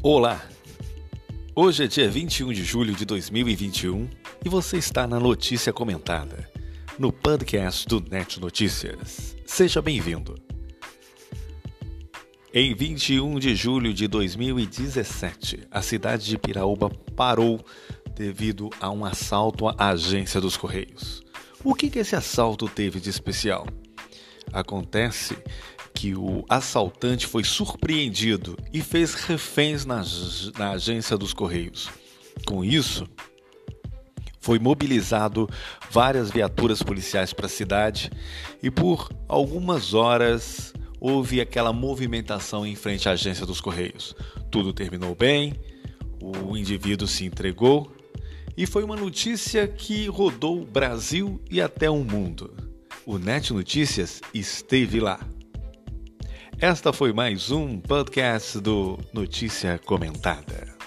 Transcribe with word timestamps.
Olá! 0.00 0.40
Hoje 1.56 1.82
é 1.82 1.86
dia 1.88 2.08
21 2.08 2.52
de 2.52 2.62
julho 2.62 2.94
de 2.94 3.04
2021 3.04 4.08
e 4.44 4.48
você 4.48 4.78
está 4.78 5.08
na 5.08 5.18
Notícia 5.18 5.72
Comentada, 5.72 6.48
no 6.96 7.12
podcast 7.12 7.84
do 7.88 8.00
Net 8.08 8.38
Notícias. 8.38 9.36
Seja 9.44 9.82
bem-vindo! 9.82 10.36
Em 12.54 12.76
21 12.76 13.40
de 13.40 13.56
julho 13.56 13.92
de 13.92 14.06
2017, 14.06 15.66
a 15.68 15.82
cidade 15.82 16.26
de 16.26 16.38
Piraúba 16.38 16.90
parou 17.16 17.60
devido 18.14 18.70
a 18.80 18.92
um 18.92 19.04
assalto 19.04 19.66
à 19.66 19.88
agência 19.88 20.40
dos 20.40 20.56
Correios. 20.56 21.24
O 21.64 21.74
que, 21.74 21.90
que 21.90 21.98
esse 21.98 22.14
assalto 22.14 22.68
teve 22.68 23.00
de 23.00 23.10
especial? 23.10 23.66
Acontece 24.52 25.36
que 25.98 26.14
o 26.14 26.44
assaltante 26.48 27.26
foi 27.26 27.42
surpreendido 27.42 28.56
e 28.72 28.80
fez 28.80 29.14
reféns 29.14 29.84
na, 29.84 30.00
na 30.56 30.70
agência 30.70 31.18
dos 31.18 31.34
Correios. 31.34 31.90
Com 32.46 32.64
isso, 32.64 33.04
foi 34.38 34.60
mobilizado 34.60 35.50
várias 35.90 36.30
viaturas 36.30 36.84
policiais 36.84 37.32
para 37.32 37.46
a 37.46 37.48
cidade 37.48 38.12
e 38.62 38.70
por 38.70 39.10
algumas 39.26 39.92
horas 39.92 40.72
houve 41.00 41.40
aquela 41.40 41.72
movimentação 41.72 42.64
em 42.64 42.76
frente 42.76 43.08
à 43.08 43.12
agência 43.12 43.44
dos 43.44 43.60
Correios. 43.60 44.14
Tudo 44.52 44.72
terminou 44.72 45.16
bem, 45.16 45.52
o 46.22 46.56
indivíduo 46.56 47.08
se 47.08 47.24
entregou 47.24 47.92
e 48.56 48.66
foi 48.66 48.84
uma 48.84 48.94
notícia 48.94 49.66
que 49.66 50.06
rodou 50.06 50.62
o 50.62 50.64
Brasil 50.64 51.40
e 51.50 51.60
até 51.60 51.90
o 51.90 52.04
mundo. 52.04 52.54
O 53.04 53.18
Net 53.18 53.52
Notícias 53.52 54.20
esteve 54.32 55.00
lá. 55.00 55.18
Esta 56.60 56.92
foi 56.92 57.12
mais 57.12 57.52
um 57.52 57.78
podcast 57.78 58.58
do 58.58 58.98
Notícia 59.12 59.78
Comentada. 59.78 60.77